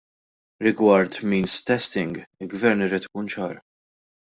[0.59, 2.13] Rigward means testing,
[2.43, 3.65] il-Gvern irid ikun ċar.